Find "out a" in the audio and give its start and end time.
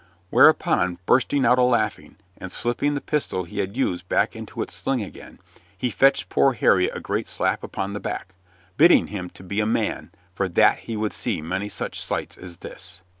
1.45-1.61